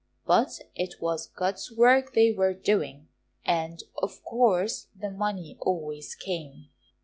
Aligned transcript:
But 0.25 0.59
it 0.73 0.95
was 0.99 1.27
God's 1.27 1.71
work 1.71 2.13
they 2.15 2.31
were 2.31 2.55
doing, 2.55 3.09
and 3.45 3.83
of 4.01 4.23
course 4.23 4.87
the 4.99 5.11
money 5.11 5.59
always 5.61 6.15
came. 6.15 6.69